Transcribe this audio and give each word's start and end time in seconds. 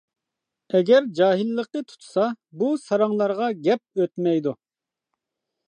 ئەگەر 0.77 1.09
جاھىللىقى 1.19 1.83
تۇتسا 1.91 2.25
بۇ 2.63 2.71
ساراڭلارغا 2.87 3.51
گەپ 3.69 3.85
ئۆتمەيدۇ. 4.05 4.59